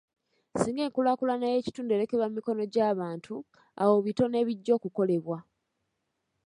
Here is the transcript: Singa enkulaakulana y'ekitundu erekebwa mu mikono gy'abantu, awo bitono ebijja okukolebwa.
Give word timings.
Singa 0.59 0.81
enkulaakulana 0.87 1.45
y'ekitundu 1.51 1.91
erekebwa 1.93 2.27
mu 2.27 2.33
mikono 2.37 2.63
gy'abantu, 2.73 3.35
awo 3.81 3.95
bitono 4.05 4.35
ebijja 4.43 4.71
okukolebwa. 4.77 5.37